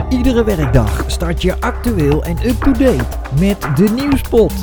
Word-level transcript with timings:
Iedere 0.09 0.43
werkdag 0.43 1.03
start 1.07 1.41
je 1.41 1.61
actueel 1.61 2.23
en 2.23 2.37
up-to-date 2.45 3.17
met 3.39 3.61
de 3.75 3.89
nieuwspot. 3.89 4.53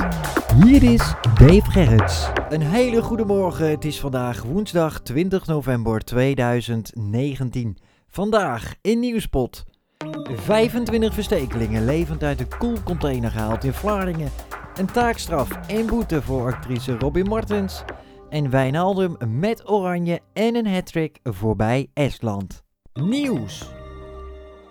Hier 0.64 0.82
is 0.82 1.14
Dave 1.38 1.70
Gerrits. 1.70 2.28
Een 2.48 2.62
hele 2.62 3.02
goede 3.02 3.24
morgen. 3.24 3.70
Het 3.70 3.84
is 3.84 4.00
vandaag 4.00 4.42
woensdag 4.42 5.00
20 5.00 5.46
november 5.46 6.04
2019. 6.04 7.76
Vandaag 8.14 8.74
in 8.80 8.98
Nieuwspot. 8.98 9.64
25 10.34 11.14
verstekelingen 11.14 11.84
levend 11.84 12.22
uit 12.22 12.38
de 12.38 12.46
koelcontainer 12.58 13.30
gehaald 13.30 13.64
in 13.64 13.72
Vlaardingen. 13.72 14.30
Een 14.74 14.86
taakstraf 14.86 15.68
en 15.68 15.86
boete 15.86 16.22
voor 16.22 16.54
actrice 16.54 16.98
Robin 16.98 17.26
Martens. 17.26 17.84
En 18.28 18.50
Wijnaldum 18.50 19.16
met 19.40 19.70
oranje 19.70 20.20
en 20.32 20.56
een 20.56 20.66
hattrick 20.66 21.18
voorbij 21.22 21.88
Estland. 21.94 22.62
Nieuws. 22.92 23.70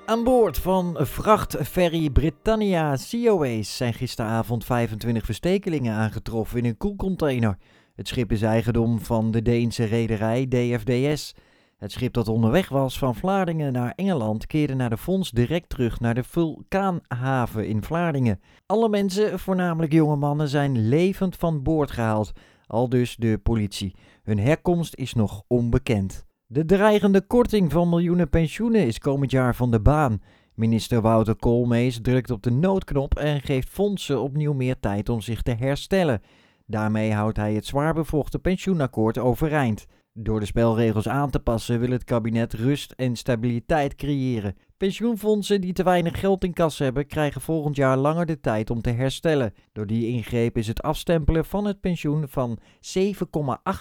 Aan 0.05 0.23
boord 0.23 0.57
van 0.57 0.97
vrachtferry 0.99 2.09
Britannia 2.09 2.95
Seaways 2.95 3.77
zijn 3.77 3.93
gisteravond 3.93 4.65
25 4.65 5.25
verstekelingen 5.25 5.93
aangetroffen 5.93 6.57
in 6.57 6.65
een 6.65 6.77
koelcontainer. 6.77 7.57
Het 7.95 8.07
schip 8.07 8.31
is 8.31 8.41
eigendom 8.41 8.99
van 8.99 9.31
de 9.31 9.41
Deense 9.41 9.83
rederij 9.83 10.47
DFDS. 10.47 11.33
Het 11.81 11.91
schip 11.91 12.13
dat 12.13 12.27
onderweg 12.27 12.69
was 12.69 12.97
van 12.97 13.15
Vlaardingen 13.15 13.73
naar 13.73 13.93
Engeland 13.95 14.47
keerde 14.47 14.73
naar 14.73 14.89
de 14.89 14.97
fonds 14.97 15.31
direct 15.31 15.69
terug 15.69 15.99
naar 15.99 16.13
de 16.13 16.23
vulkaanhaven 16.23 17.67
in 17.67 17.83
Vlaardingen. 17.83 18.39
Alle 18.65 18.89
mensen, 18.89 19.39
voornamelijk 19.39 19.93
jonge 19.93 20.15
mannen, 20.15 20.47
zijn 20.47 20.87
levend 20.87 21.35
van 21.35 21.63
boord 21.63 21.91
gehaald, 21.91 22.31
al 22.67 22.89
dus 22.89 23.15
de 23.15 23.39
politie. 23.43 23.95
Hun 24.23 24.39
herkomst 24.39 24.95
is 24.95 25.13
nog 25.13 25.43
onbekend. 25.47 26.25
De 26.45 26.65
dreigende 26.65 27.21
korting 27.21 27.71
van 27.71 27.89
miljoenen 27.89 28.29
pensioenen 28.29 28.87
is 28.87 28.99
komend 28.99 29.31
jaar 29.31 29.55
van 29.55 29.71
de 29.71 29.79
baan. 29.79 30.21
Minister 30.53 31.01
Wouter 31.01 31.35
Koolmees 31.35 31.99
drukt 32.01 32.31
op 32.31 32.43
de 32.43 32.51
noodknop 32.51 33.17
en 33.17 33.41
geeft 33.41 33.69
fondsen 33.69 34.21
opnieuw 34.21 34.53
meer 34.53 34.79
tijd 34.79 35.09
om 35.09 35.21
zich 35.21 35.41
te 35.41 35.51
herstellen. 35.51 36.21
Daarmee 36.65 37.13
houdt 37.13 37.37
hij 37.37 37.53
het 37.53 37.65
zwaar 37.65 37.93
bevochten 37.93 38.41
pensioenakkoord 38.41 39.17
overeind. 39.17 39.85
Door 40.13 40.39
de 40.39 40.45
spelregels 40.45 41.07
aan 41.07 41.29
te 41.29 41.39
passen 41.39 41.79
wil 41.79 41.89
het 41.89 42.03
kabinet 42.03 42.53
rust 42.53 42.91
en 42.91 43.15
stabiliteit 43.15 43.95
creëren. 43.95 44.55
Pensioenfondsen 44.77 45.61
die 45.61 45.73
te 45.73 45.83
weinig 45.83 46.19
geld 46.19 46.43
in 46.43 46.53
kas 46.53 46.79
hebben, 46.79 47.07
krijgen 47.07 47.41
volgend 47.41 47.75
jaar 47.75 47.97
langer 47.97 48.25
de 48.25 48.39
tijd 48.39 48.69
om 48.69 48.81
te 48.81 48.89
herstellen. 48.89 49.53
Door 49.71 49.87
die 49.87 50.07
ingreep 50.07 50.57
is 50.57 50.67
het 50.67 50.81
afstempelen 50.81 51.45
van 51.45 51.65
het 51.65 51.79
pensioen 51.79 52.27
van 52.27 52.59
7,8 52.59 52.61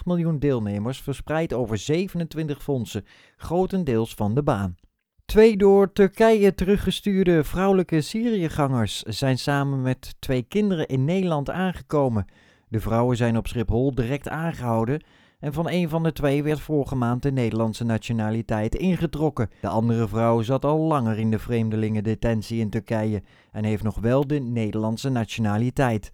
miljoen 0.05 0.39
deelnemers 0.39 1.01
verspreid 1.01 1.53
over 1.53 1.79
27 1.79 2.63
fondsen, 2.63 3.05
grotendeels 3.37 4.15
van 4.15 4.35
de 4.35 4.43
baan. 4.43 4.77
Twee 5.25 5.57
door 5.57 5.93
Turkije 5.93 6.55
teruggestuurde 6.55 7.45
vrouwelijke 7.45 8.01
Syriëgangers 8.01 9.03
zijn 9.03 9.39
samen 9.39 9.83
met 9.83 10.15
twee 10.19 10.43
kinderen 10.43 10.87
in 10.87 11.05
Nederland 11.05 11.51
aangekomen. 11.51 12.27
De 12.69 12.81
vrouwen 12.81 13.17
zijn 13.17 13.37
op 13.37 13.47
Schiphol 13.47 13.95
direct 13.95 14.29
aangehouden 14.29 15.03
en 15.41 15.53
van 15.53 15.69
een 15.69 15.89
van 15.89 16.03
de 16.03 16.13
twee 16.13 16.43
werd 16.43 16.61
vorige 16.61 16.95
maand 16.95 17.23
de 17.23 17.33
Nederlandse 17.33 17.85
nationaliteit 17.85 18.75
ingetrokken. 18.75 19.51
De 19.61 19.69
andere 19.69 20.09
vrouw 20.09 20.43
zat 20.43 20.65
al 20.65 20.79
langer 20.79 21.19
in 21.19 21.31
de 21.31 21.39
vreemdelingendetentie 21.39 22.61
in 22.61 22.71
Turkije 22.71 23.23
en 23.53 23.65
heeft 23.65 23.83
nog 23.83 23.99
wel 23.99 24.27
de 24.27 24.39
Nederlandse 24.39 25.09
nationaliteit. 25.09 26.11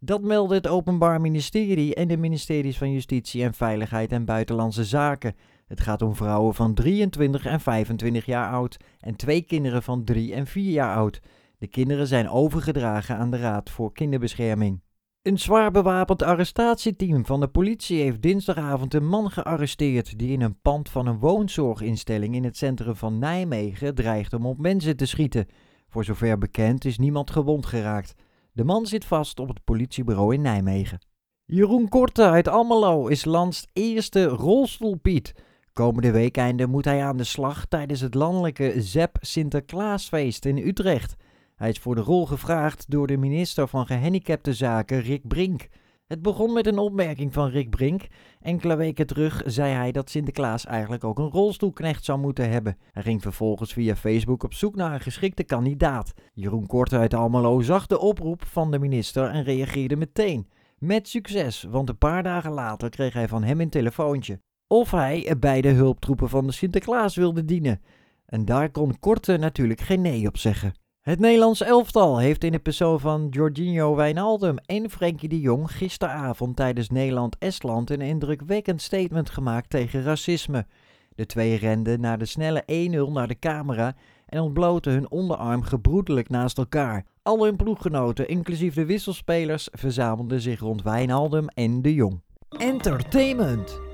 Dat 0.00 0.22
meldde 0.22 0.54
het 0.54 0.68
Openbaar 0.68 1.20
Ministerie 1.20 1.94
en 1.94 2.08
de 2.08 2.16
ministeries 2.16 2.78
van 2.78 2.92
Justitie 2.92 3.42
en 3.42 3.54
Veiligheid 3.54 4.12
en 4.12 4.24
Buitenlandse 4.24 4.84
Zaken. 4.84 5.34
Het 5.66 5.80
gaat 5.80 6.02
om 6.02 6.14
vrouwen 6.14 6.54
van 6.54 6.74
23 6.74 7.46
en 7.46 7.60
25 7.60 8.26
jaar 8.26 8.50
oud 8.50 8.76
en 9.00 9.16
twee 9.16 9.42
kinderen 9.42 9.82
van 9.82 10.04
3 10.04 10.34
en 10.34 10.46
4 10.46 10.70
jaar 10.70 10.94
oud. 10.94 11.20
De 11.58 11.66
kinderen 11.66 12.06
zijn 12.06 12.28
overgedragen 12.28 13.16
aan 13.16 13.30
de 13.30 13.38
Raad 13.38 13.70
voor 13.70 13.92
Kinderbescherming. 13.92 14.80
Een 15.22 15.38
zwaar 15.38 15.70
bewapend 15.70 16.22
arrestatieteam 16.22 17.26
van 17.26 17.40
de 17.40 17.48
politie 17.48 18.00
heeft 18.00 18.22
dinsdagavond 18.22 18.94
een 18.94 19.06
man 19.06 19.30
gearresteerd 19.30 20.18
die 20.18 20.32
in 20.32 20.40
een 20.40 20.60
pand 20.60 20.88
van 20.88 21.06
een 21.06 21.18
woonzorginstelling 21.18 22.34
in 22.34 22.44
het 22.44 22.56
centrum 22.56 22.96
van 22.96 23.18
Nijmegen 23.18 23.94
dreigt 23.94 24.32
om 24.32 24.46
op 24.46 24.58
mensen 24.58 24.96
te 24.96 25.06
schieten. 25.06 25.46
Voor 25.88 26.04
zover 26.04 26.38
bekend 26.38 26.84
is 26.84 26.98
niemand 26.98 27.30
gewond 27.30 27.66
geraakt. 27.66 28.14
De 28.52 28.64
man 28.64 28.86
zit 28.86 29.04
vast 29.04 29.40
op 29.40 29.48
het 29.48 29.64
politiebureau 29.64 30.34
in 30.34 30.40
Nijmegen. 30.40 31.06
Jeroen 31.44 31.88
Korte 31.88 32.22
uit 32.22 32.48
Almelo 32.48 33.06
is 33.06 33.24
lands 33.24 33.66
eerste 33.72 34.24
rolstoelpiet. 34.24 35.34
Komende 35.72 36.10
weekeinde 36.10 36.66
moet 36.66 36.84
hij 36.84 37.04
aan 37.04 37.16
de 37.16 37.24
slag 37.24 37.66
tijdens 37.66 38.00
het 38.00 38.14
landelijke 38.14 38.74
ZEP 38.76 39.16
Sinterklaasfeest 39.20 40.44
in 40.44 40.58
Utrecht. 40.58 41.16
Hij 41.60 41.68
is 41.68 41.78
voor 41.78 41.94
de 41.94 42.00
rol 42.00 42.26
gevraagd 42.26 42.90
door 42.90 43.06
de 43.06 43.16
minister 43.16 43.68
van 43.68 43.86
Gehandicapte 43.86 44.52
Zaken, 44.52 45.00
Rick 45.00 45.28
Brink. 45.28 45.68
Het 46.06 46.22
begon 46.22 46.52
met 46.52 46.66
een 46.66 46.78
opmerking 46.78 47.32
van 47.32 47.48
Rick 47.48 47.70
Brink. 47.70 48.06
Enkele 48.40 48.76
weken 48.76 49.06
terug 49.06 49.42
zei 49.46 49.72
hij 49.72 49.92
dat 49.92 50.10
Sinterklaas 50.10 50.66
eigenlijk 50.66 51.04
ook 51.04 51.18
een 51.18 51.30
rolstoelknecht 51.30 52.04
zou 52.04 52.18
moeten 52.18 52.50
hebben. 52.50 52.76
Hij 52.92 53.02
ging 53.02 53.22
vervolgens 53.22 53.72
via 53.72 53.96
Facebook 53.96 54.42
op 54.42 54.54
zoek 54.54 54.76
naar 54.76 54.92
een 54.92 55.00
geschikte 55.00 55.44
kandidaat. 55.44 56.12
Jeroen 56.32 56.66
Korte 56.66 56.96
uit 56.96 57.14
Almelo 57.14 57.60
zag 57.60 57.86
de 57.86 57.98
oproep 57.98 58.44
van 58.46 58.70
de 58.70 58.78
minister 58.78 59.30
en 59.30 59.42
reageerde 59.42 59.96
meteen. 59.96 60.48
Met 60.78 61.08
succes, 61.08 61.62
want 61.62 61.88
een 61.88 61.98
paar 61.98 62.22
dagen 62.22 62.52
later 62.52 62.88
kreeg 62.88 63.12
hij 63.12 63.28
van 63.28 63.42
hem 63.42 63.60
een 63.60 63.70
telefoontje. 63.70 64.40
Of 64.66 64.90
hij 64.90 65.36
bij 65.38 65.60
de 65.60 65.70
hulptroepen 65.70 66.28
van 66.28 66.46
de 66.46 66.52
Sinterklaas 66.52 67.16
wilde 67.16 67.44
dienen. 67.44 67.80
En 68.26 68.44
daar 68.44 68.70
kon 68.70 68.98
Korte 68.98 69.36
natuurlijk 69.36 69.80
geen 69.80 70.00
nee 70.00 70.26
op 70.26 70.36
zeggen. 70.36 70.79
Het 71.00 71.20
Nederlands 71.20 71.60
elftal 71.62 72.18
heeft 72.18 72.44
in 72.44 72.52
de 72.52 72.58
persoon 72.58 73.00
van 73.00 73.26
Jorginho 73.30 73.94
Wijnaldum 73.94 74.58
en 74.58 74.90
Frenkie 74.90 75.28
de 75.28 75.40
Jong 75.40 75.70
gisteravond 75.70 76.56
tijdens 76.56 76.88
Nederland-Estland 76.88 77.90
een 77.90 78.00
indrukwekkend 78.00 78.82
statement 78.82 79.30
gemaakt 79.30 79.70
tegen 79.70 80.02
racisme. 80.02 80.66
De 81.14 81.26
twee 81.26 81.56
renden 81.56 82.00
naar 82.00 82.18
de 82.18 82.24
snelle 82.24 82.62
1-0 83.08 83.12
naar 83.12 83.28
de 83.28 83.38
camera 83.38 83.94
en 84.26 84.40
ontbloten 84.40 84.92
hun 84.92 85.10
onderarm 85.10 85.62
gebroedelijk 85.62 86.28
naast 86.28 86.58
elkaar. 86.58 87.04
Al 87.22 87.44
hun 87.44 87.56
ploeggenoten, 87.56 88.28
inclusief 88.28 88.74
de 88.74 88.84
wisselspelers, 88.84 89.68
verzamelden 89.72 90.40
zich 90.40 90.60
rond 90.60 90.82
Wijnaldum 90.82 91.48
en 91.48 91.82
de 91.82 91.94
Jong. 91.94 92.20
Entertainment. 92.48 93.89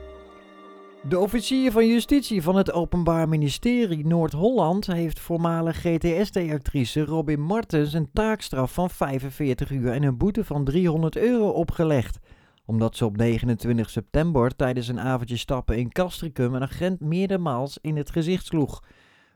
De 1.09 1.19
officier 1.19 1.73
van 1.73 1.87
justitie 1.87 2.43
van 2.43 2.57
het 2.57 2.73
Openbaar 2.73 3.29
Ministerie 3.29 4.07
Noord-Holland 4.07 4.87
heeft 4.87 5.21
voormalig 5.21 5.77
GTSD-actrice 5.77 7.05
Robin 7.05 7.41
Martens 7.41 7.93
een 7.93 8.11
taakstraf 8.13 8.73
van 8.73 8.91
45 8.91 9.71
uur 9.71 9.93
en 9.93 10.03
een 10.03 10.17
boete 10.17 10.45
van 10.45 10.65
300 10.65 11.17
euro 11.17 11.49
opgelegd. 11.49 12.19
Omdat 12.65 12.97
ze 12.97 13.05
op 13.05 13.17
29 13.17 13.91
september 13.91 14.57
tijdens 14.57 14.89
een 14.89 15.01
avondje 15.01 15.37
stappen 15.37 15.79
in 15.79 15.93
Castricum 15.93 16.55
een 16.55 16.63
agent 16.63 17.01
meerdermaals 17.01 17.79
in 17.81 17.97
het 17.97 18.11
gezicht 18.11 18.47
sloeg. 18.47 18.83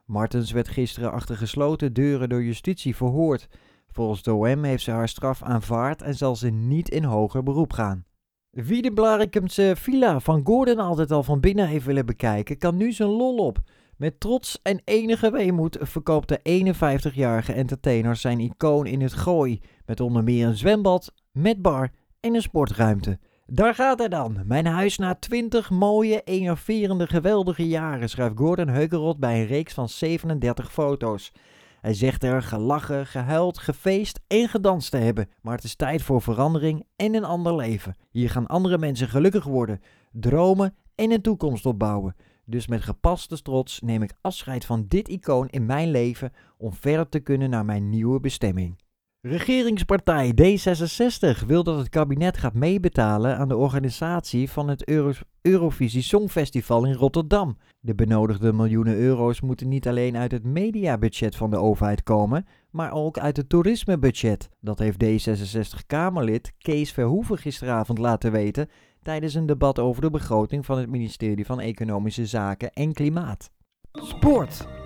Martens 0.06 0.52
werd 0.52 0.68
gisteren 0.68 1.12
achter 1.12 1.36
gesloten 1.36 1.92
deuren 1.92 2.28
door 2.28 2.42
justitie 2.42 2.96
verhoord. 2.96 3.48
Volgens 3.90 4.22
de 4.22 4.32
OM 4.32 4.64
heeft 4.64 4.84
ze 4.84 4.90
haar 4.90 5.08
straf 5.08 5.42
aanvaard 5.42 6.02
en 6.02 6.14
zal 6.14 6.36
ze 6.36 6.48
niet 6.48 6.88
in 6.88 7.04
hoger 7.04 7.42
beroep 7.42 7.72
gaan. 7.72 8.04
Wie 8.50 8.82
de 8.82 8.92
Blaricumse 8.92 9.72
villa 9.76 10.20
van 10.20 10.40
Gordon 10.44 10.78
altijd 10.78 11.10
al 11.10 11.22
van 11.22 11.40
binnen 11.40 11.68
heeft 11.68 11.84
willen 11.84 12.06
bekijken, 12.06 12.58
kan 12.58 12.76
nu 12.76 12.92
zijn 12.92 13.08
lol 13.08 13.36
op. 13.36 13.58
Met 13.96 14.20
trots 14.20 14.58
en 14.62 14.80
enige 14.84 15.30
weemoed 15.30 15.76
verkoopt 15.80 16.28
de 16.28 16.72
51-jarige 16.74 17.52
entertainer 17.52 18.16
zijn 18.16 18.40
icoon 18.40 18.86
in 18.86 19.00
het 19.00 19.12
gooi. 19.12 19.60
Met 19.86 20.00
onder 20.00 20.24
meer 20.24 20.46
een 20.46 20.56
zwembad, 20.56 21.12
met 21.32 21.62
bar 21.62 21.90
en 22.20 22.34
een 22.34 22.42
sportruimte. 22.42 23.18
Daar 23.46 23.74
gaat 23.74 23.98
hij 23.98 24.08
dan. 24.08 24.42
Mijn 24.44 24.66
huis 24.66 24.98
na 24.98 25.14
20 25.14 25.70
mooie, 25.70 26.22
enerverende, 26.22 27.06
geweldige 27.06 27.68
jaren, 27.68 28.08
schrijft 28.08 28.36
Gordon 28.36 28.68
Heugerot 28.68 29.18
bij 29.18 29.40
een 29.40 29.46
reeks 29.46 29.74
van 29.74 29.88
37 29.88 30.72
foto's. 30.72 31.32
Hij 31.80 31.94
zegt 31.94 32.24
er 32.24 32.42
gelachen, 32.42 33.06
gehuild, 33.06 33.58
gefeest 33.58 34.20
en 34.26 34.48
gedanst 34.48 34.90
te 34.90 34.96
hebben. 34.96 35.28
Maar 35.42 35.54
het 35.54 35.64
is 35.64 35.74
tijd 35.74 36.02
voor 36.02 36.22
verandering 36.22 36.86
en 36.96 37.14
een 37.14 37.24
ander 37.24 37.56
leven. 37.56 37.96
Hier 38.10 38.30
gaan 38.30 38.46
andere 38.46 38.78
mensen 38.78 39.08
gelukkig 39.08 39.44
worden, 39.44 39.80
dromen 40.12 40.74
en 40.94 41.10
een 41.10 41.22
toekomst 41.22 41.66
opbouwen. 41.66 42.16
Dus 42.44 42.66
met 42.66 42.82
gepaste 42.82 43.42
trots 43.42 43.80
neem 43.80 44.02
ik 44.02 44.14
afscheid 44.20 44.64
van 44.64 44.84
dit 44.88 45.08
icoon 45.08 45.48
in 45.48 45.66
mijn 45.66 45.90
leven 45.90 46.32
om 46.58 46.72
verder 46.72 47.08
te 47.08 47.20
kunnen 47.20 47.50
naar 47.50 47.64
mijn 47.64 47.88
nieuwe 47.88 48.20
bestemming. 48.20 48.78
Regeringspartij 49.22 50.32
D66 50.32 51.46
wil 51.46 51.62
dat 51.62 51.78
het 51.78 51.88
kabinet 51.88 52.38
gaat 52.38 52.54
meebetalen 52.54 53.36
aan 53.36 53.48
de 53.48 53.56
organisatie 53.56 54.50
van 54.50 54.68
het 54.68 54.88
Euro 54.88 55.12
Eurovisie 55.42 56.02
Songfestival 56.02 56.86
in 56.86 56.92
Rotterdam. 56.92 57.56
De 57.80 57.94
benodigde 57.94 58.52
miljoenen 58.52 58.96
euro's 58.96 59.40
moeten 59.40 59.68
niet 59.68 59.88
alleen 59.88 60.16
uit 60.16 60.32
het 60.32 60.44
mediabudget 60.44 61.36
van 61.36 61.50
de 61.50 61.56
overheid 61.56 62.02
komen, 62.02 62.46
maar 62.70 62.92
ook 62.92 63.18
uit 63.18 63.36
het 63.36 63.48
toerismebudget. 63.48 64.48
Dat 64.60 64.78
heeft 64.78 65.04
D66-Kamerlid 65.04 66.52
Kees 66.58 66.92
Verhoeven 66.92 67.38
gisteravond 67.38 67.98
laten 67.98 68.32
weten 68.32 68.68
tijdens 69.02 69.34
een 69.34 69.46
debat 69.46 69.78
over 69.78 70.02
de 70.02 70.10
begroting 70.10 70.66
van 70.66 70.78
het 70.78 70.90
ministerie 70.90 71.46
van 71.46 71.60
Economische 71.60 72.26
Zaken 72.26 72.72
en 72.72 72.92
Klimaat. 72.92 73.50
Sport. 73.92 74.79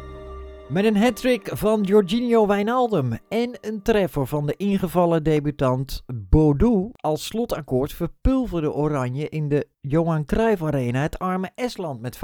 Met 0.75 0.85
een 0.85 0.97
hattrick 0.97 1.51
van 1.53 1.83
Jorginho 1.83 2.47
Wijnaldum 2.47 3.19
en 3.29 3.59
een 3.61 3.83
treffer 3.83 4.27
van 4.27 4.47
de 4.47 4.55
ingevallen 4.57 5.23
debutant 5.23 6.03
Bodo 6.07 6.91
als 6.93 7.27
slotakkoord 7.27 7.93
verpulverde 7.93 8.73
Oranje 8.73 9.29
in 9.29 9.49
de 9.49 9.67
Johan 9.81 10.25
Cruijff 10.25 10.63
Arena 10.63 11.03
het 11.03 11.19
arme 11.19 11.51
Estland 11.55 12.01
met 12.01 12.17
5-0. 12.17 12.21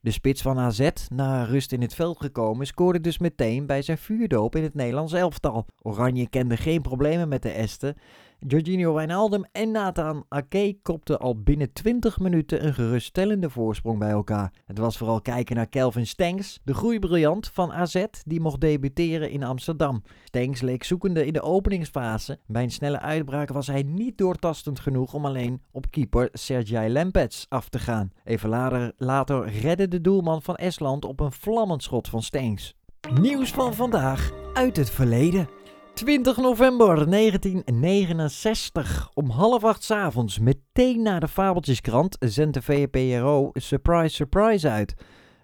De 0.00 0.10
spits 0.10 0.42
van 0.42 0.58
AZ, 0.58 0.88
na 1.08 1.44
rust 1.44 1.72
in 1.72 1.82
het 1.82 1.94
veld 1.94 2.20
gekomen, 2.20 2.66
scoorde 2.66 3.00
dus 3.00 3.18
meteen 3.18 3.66
bij 3.66 3.82
zijn 3.82 3.98
vuurdoop 3.98 4.56
in 4.56 4.62
het 4.62 4.74
Nederlands 4.74 5.12
elftal. 5.12 5.66
Oranje 5.82 6.28
kende 6.28 6.56
geen 6.56 6.82
problemen 6.82 7.28
met 7.28 7.42
de 7.42 7.50
Esten 7.50 7.96
Jorginho 8.48 8.94
Wijnaldum 8.94 9.44
en 9.52 9.70
Nathan 9.70 10.24
Ake 10.28 10.78
kopten 10.82 11.18
al 11.18 11.42
binnen 11.42 11.72
20 11.72 12.18
minuten 12.18 12.66
een 12.66 12.74
geruststellende 12.74 13.50
voorsprong 13.50 13.98
bij 13.98 14.10
elkaar. 14.10 14.52
Het 14.66 14.78
was 14.78 14.96
vooral 14.96 15.20
kijken 15.20 15.56
naar 15.56 15.66
Kelvin 15.66 16.06
Stengs, 16.06 16.60
de 16.64 16.74
groeibriljant 16.74 17.48
van 17.52 17.72
AZ, 17.72 18.04
die 18.26 18.40
mocht 18.40 18.60
debuteren 18.60 19.30
in 19.30 19.42
Amsterdam. 19.42 20.02
Stengs 20.24 20.60
leek 20.60 20.84
zoekende 20.84 21.26
in 21.26 21.32
de 21.32 21.42
openingsfase. 21.42 22.38
Bij 22.46 22.62
een 22.62 22.70
snelle 22.70 23.00
uitbraak 23.00 23.48
was 23.48 23.66
hij 23.66 23.82
niet 23.82 24.18
doortastend 24.18 24.80
genoeg 24.80 25.14
om 25.14 25.26
alleen 25.26 25.62
op 25.70 25.90
keeper 25.90 26.28
Sergej 26.32 26.88
Lempets 26.88 27.46
af 27.48 27.68
te 27.68 27.78
gaan. 27.78 28.12
Even 28.24 28.48
later, 28.48 28.92
later 28.96 29.48
redde 29.48 29.88
de 29.88 30.00
doelman 30.00 30.42
van 30.42 30.56
Estland 30.56 31.04
op 31.04 31.20
een 31.20 31.32
vlammend 31.32 31.82
schot 31.82 32.08
van 32.08 32.22
Stengs. 32.22 32.74
Nieuws 33.20 33.50
van 33.50 33.74
vandaag 33.74 34.30
uit 34.54 34.76
het 34.76 34.90
verleden. 34.90 35.59
20 35.94 36.36
november 36.36 37.10
1969. 37.10 39.10
Om 39.14 39.30
half 39.30 39.64
acht 39.64 39.84
s 39.84 39.90
avonds, 39.90 40.38
meteen 40.38 41.02
na 41.02 41.18
de 41.18 41.28
Fabeltjeskrant, 41.28 42.16
zendt 42.20 42.54
de 42.54 42.62
VPRO 42.62 43.50
Surprise 43.52 44.14
Surprise 44.14 44.68
uit. 44.68 44.94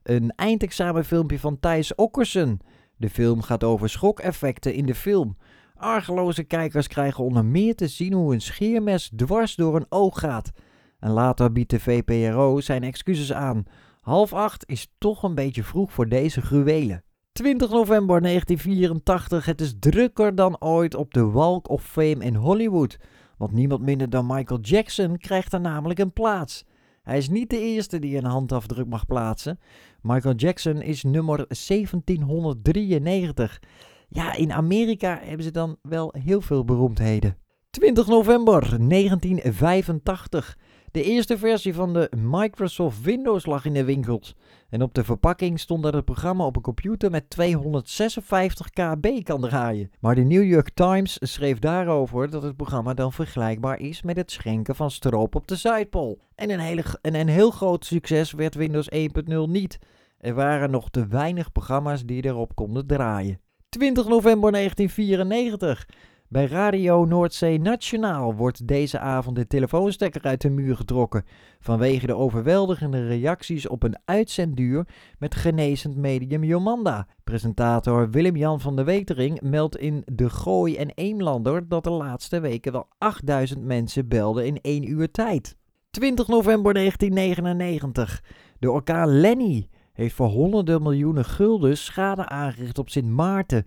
Een 0.02 0.32
eindexamenfilmpje 0.36 1.38
van 1.38 1.60
Thijs 1.60 1.94
Okkersen. 1.94 2.58
De 2.96 3.10
film 3.10 3.42
gaat 3.42 3.64
over 3.64 3.88
schokeffecten 3.88 4.74
in 4.74 4.86
de 4.86 4.94
film. 4.94 5.36
Argeloze 5.74 6.44
kijkers 6.44 6.86
krijgen 6.86 7.24
onder 7.24 7.44
meer 7.44 7.74
te 7.74 7.88
zien 7.88 8.12
hoe 8.12 8.34
een 8.34 8.40
scheermes 8.40 9.10
dwars 9.16 9.54
door 9.54 9.76
een 9.76 9.86
oog 9.88 10.18
gaat. 10.18 10.52
En 10.98 11.10
later 11.10 11.52
biedt 11.52 11.70
de 11.70 11.80
VPRO 11.80 12.60
zijn 12.60 12.82
excuses 12.82 13.32
aan. 13.32 13.64
Half 14.00 14.32
acht 14.32 14.68
is 14.68 14.92
toch 14.98 15.22
een 15.22 15.34
beetje 15.34 15.62
vroeg 15.62 15.92
voor 15.92 16.08
deze 16.08 16.40
gruwelen. 16.40 17.04
20 17.36 17.70
november 17.70 18.22
1984. 18.22 19.44
Het 19.44 19.60
is 19.60 19.74
drukker 19.78 20.34
dan 20.34 20.60
ooit 20.60 20.94
op 20.94 21.14
de 21.14 21.24
Walk 21.24 21.68
of 21.68 21.84
Fame 21.84 22.24
in 22.24 22.34
Hollywood. 22.34 22.98
Want 23.38 23.52
niemand 23.52 23.82
minder 23.82 24.10
dan 24.10 24.26
Michael 24.26 24.60
Jackson 24.60 25.18
krijgt 25.18 25.52
er 25.52 25.60
namelijk 25.60 25.98
een 25.98 26.12
plaats. 26.12 26.64
Hij 27.02 27.18
is 27.18 27.28
niet 27.28 27.50
de 27.50 27.58
eerste 27.58 27.98
die 27.98 28.16
een 28.16 28.24
handafdruk 28.24 28.86
mag 28.86 29.06
plaatsen. 29.06 29.58
Michael 30.00 30.34
Jackson 30.34 30.82
is 30.82 31.02
nummer 31.02 31.36
1793. 31.36 33.62
Ja, 34.08 34.34
in 34.34 34.52
Amerika 34.52 35.20
hebben 35.22 35.44
ze 35.44 35.50
dan 35.50 35.76
wel 35.82 36.14
heel 36.18 36.40
veel 36.40 36.64
beroemdheden. 36.64 37.36
20 37.70 38.06
november 38.06 38.88
1985. 38.88 40.58
De 40.96 41.02
eerste 41.02 41.38
versie 41.38 41.74
van 41.74 41.92
de 41.92 42.10
Microsoft 42.16 43.02
Windows 43.02 43.46
lag 43.46 43.64
in 43.64 43.72
de 43.72 43.84
winkels. 43.84 44.34
En 44.68 44.82
op 44.82 44.94
de 44.94 45.04
verpakking 45.04 45.60
stond 45.60 45.82
dat 45.82 45.94
het 45.94 46.04
programma 46.04 46.44
op 46.44 46.56
een 46.56 46.62
computer 46.62 47.10
met 47.10 47.30
256 47.30 48.70
KB 48.70 49.24
kan 49.24 49.40
draaien. 49.40 49.90
Maar 50.00 50.14
de 50.14 50.22
New 50.22 50.44
York 50.44 50.70
Times 50.74 51.18
schreef 51.20 51.58
daarover 51.58 52.30
dat 52.30 52.42
het 52.42 52.56
programma 52.56 52.94
dan 52.94 53.12
vergelijkbaar 53.12 53.80
is 53.80 54.02
met 54.02 54.16
het 54.16 54.30
schenken 54.30 54.74
van 54.74 54.90
stroop 54.90 55.34
op 55.34 55.46
de 55.46 55.56
Zuidpool. 55.56 56.18
En 56.34 56.50
een, 56.50 56.60
hele, 56.60 56.84
en 57.02 57.14
een 57.14 57.28
heel 57.28 57.50
groot 57.50 57.84
succes 57.84 58.32
werd 58.32 58.54
Windows 58.54 58.88
1.0 58.94 59.00
niet. 59.46 59.78
Er 60.18 60.34
waren 60.34 60.70
nog 60.70 60.90
te 60.90 61.06
weinig 61.06 61.52
programma's 61.52 62.04
die 62.04 62.24
erop 62.24 62.54
konden 62.54 62.86
draaien. 62.86 63.40
20 63.68 64.08
november 64.08 64.52
1994. 64.52 65.86
Bij 66.28 66.46
Radio 66.46 67.04
Noordzee 67.04 67.60
Nationaal 67.60 68.34
wordt 68.34 68.68
deze 68.68 68.98
avond 68.98 69.36
de 69.36 69.46
telefoonstekker 69.46 70.22
uit 70.22 70.40
de 70.40 70.50
muur 70.50 70.76
getrokken 70.76 71.24
vanwege 71.60 72.06
de 72.06 72.14
overweldigende 72.14 73.06
reacties 73.06 73.68
op 73.68 73.82
een 73.82 73.98
uitzendduur 74.04 74.86
met 75.18 75.34
genezend 75.34 75.96
medium 75.96 76.44
Jomanda. 76.44 77.06
Presentator 77.24 78.10
Willem-Jan 78.10 78.60
van 78.60 78.76
der 78.76 78.84
Wetering 78.84 79.40
meldt 79.40 79.76
in 79.76 80.02
De 80.12 80.30
Gooi 80.30 80.76
en 80.76 80.90
Eemlander 80.94 81.68
dat 81.68 81.84
de 81.84 81.90
laatste 81.90 82.40
weken 82.40 82.72
wel 82.72 82.88
8000 82.98 83.64
mensen 83.64 84.08
belden 84.08 84.46
in 84.46 84.60
één 84.60 84.90
uur 84.90 85.10
tijd. 85.10 85.56
20 85.90 86.28
november 86.28 86.74
1999. 86.74 88.22
De 88.58 88.70
orkaan 88.70 89.20
Lenny 89.20 89.68
heeft 89.92 90.14
voor 90.14 90.28
honderden 90.28 90.82
miljoenen 90.82 91.24
gulden 91.24 91.76
schade 91.76 92.28
aangericht 92.28 92.78
op 92.78 92.88
Sint 92.88 93.08
Maarten. 93.08 93.66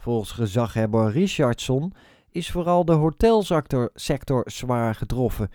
Volgens 0.00 0.30
gezaghebber 0.30 1.10
Richardson 1.10 1.92
is 2.30 2.50
vooral 2.50 2.84
de 2.84 2.92
hotelsector 2.92 4.42
zwaar 4.44 4.94
getroffen, 4.94 5.50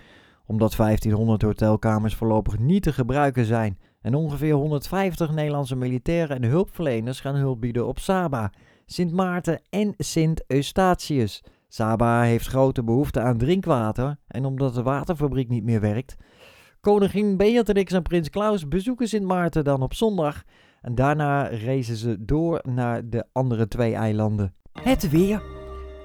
omdat 0.45 0.75
1500 0.75 1.41
hotelkamers 1.41 2.15
voorlopig 2.15 2.59
niet 2.59 2.83
te 2.83 2.93
gebruiken 2.93 3.45
zijn 3.45 3.79
en 4.01 4.15
ongeveer 4.15 4.53
150 4.53 5.31
Nederlandse 5.31 5.75
militairen 5.75 6.35
en 6.35 6.49
hulpverleners 6.49 7.19
gaan 7.19 7.35
hulp 7.35 7.61
bieden 7.61 7.87
op 7.87 7.99
Saba, 7.99 8.51
Sint 8.85 9.11
Maarten 9.11 9.61
en 9.69 9.93
Sint 9.97 10.43
Eustatius. 10.47 11.43
Saba 11.67 12.21
heeft 12.21 12.47
grote 12.47 12.83
behoefte 12.83 13.19
aan 13.19 13.37
drinkwater 13.37 14.17
en 14.27 14.45
omdat 14.45 14.73
de 14.73 14.83
waterfabriek 14.83 15.49
niet 15.49 15.63
meer 15.63 15.81
werkt, 15.81 16.15
koningin 16.81 17.37
Beatrix 17.37 17.91
en 17.91 18.03
prins 18.03 18.29
Klaus 18.29 18.67
bezoeken 18.67 19.07
Sint 19.07 19.25
Maarten 19.25 19.63
dan 19.63 19.81
op 19.81 19.93
zondag 19.93 20.43
en 20.85 20.95
daarna 20.95 21.43
reizen 21.43 21.95
ze 21.95 22.25
door 22.25 22.61
naar 22.69 23.09
de 23.09 23.25
andere 23.31 23.67
twee 23.67 23.93
eilanden. 23.93 24.53
Het 24.71 25.09
weer. 25.09 25.41